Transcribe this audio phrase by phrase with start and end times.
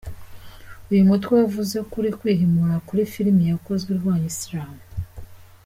[0.91, 4.71] Uyu mutwe wavuze ko uri kwihimura kuri filimi yakozwe irwanya Islam.